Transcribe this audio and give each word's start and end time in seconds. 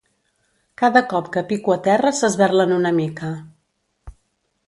Cada 0.81 1.03
cop 1.09 1.27
que 1.35 1.43
pico 1.51 1.75
a 1.75 1.77
terra 1.89 2.13
s'esberlen 2.21 2.75
una 2.79 2.95
mica. 3.03 3.29